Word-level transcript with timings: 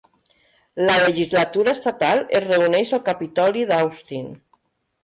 La 0.87 0.95
legislatura 1.03 1.75
estatal 1.79 2.25
es 2.41 2.43
reuneix 2.49 2.95
al 2.99 3.07
Capitoli 3.13 3.71
d'Austin. 3.75 4.35